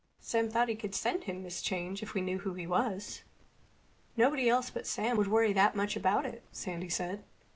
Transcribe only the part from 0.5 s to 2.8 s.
he could send him his change if we knew who he